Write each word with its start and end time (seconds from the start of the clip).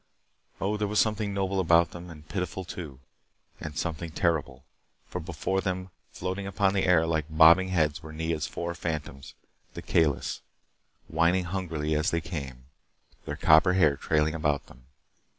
Oh, 0.59 0.77
there 0.77 0.87
was 0.87 0.99
something 0.99 1.31
noble 1.31 1.59
about 1.59 1.91
them, 1.91 2.09
and 2.09 2.27
pitiful 2.27 2.65
too. 2.65 3.01
And 3.59 3.77
something 3.77 4.09
terrible. 4.09 4.65
For 5.05 5.19
before 5.19 5.61
them, 5.61 5.91
floating 6.11 6.47
upon 6.47 6.73
the 6.73 6.85
air 6.87 7.05
like 7.05 7.25
bobbing 7.29 7.67
heads 7.69 8.01
were 8.01 8.11
Nea's 8.11 8.47
four 8.47 8.73
fantoms, 8.73 9.35
the 9.75 9.83
Kalis, 9.83 10.41
whining 11.07 11.43
hungrily 11.43 11.93
as 11.93 12.09
they 12.09 12.19
came, 12.19 12.65
their 13.25 13.35
copper 13.37 13.73
hair 13.73 13.95
trailing 13.95 14.33
about 14.33 14.65
them. 14.65 14.87